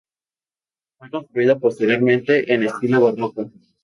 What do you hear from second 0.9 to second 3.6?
Fue reconstruida posteriormente en estilo barroco.